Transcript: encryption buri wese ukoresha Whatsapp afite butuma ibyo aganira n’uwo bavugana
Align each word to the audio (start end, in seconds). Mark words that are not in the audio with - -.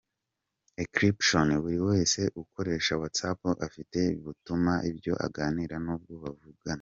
encryption 0.81 1.47
buri 1.63 1.79
wese 1.89 2.21
ukoresha 2.41 2.99
Whatsapp 3.01 3.39
afite 3.67 3.99
butuma 4.23 4.73
ibyo 4.89 5.13
aganira 5.25 5.75
n’uwo 5.85 6.13
bavugana 6.23 6.69